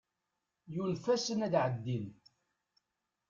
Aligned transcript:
Yunef-asen 0.73 1.43
ad 1.45 1.53
ɛeddin. 1.63 2.05